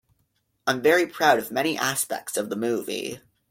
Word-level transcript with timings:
I'm 0.65 0.81
very 0.81 1.05
proud 1.05 1.37
of 1.37 1.51
many 1.51 1.77
aspects 1.77 2.35
of 2.35 2.49
the 2.49 2.55
movie. 2.55 3.19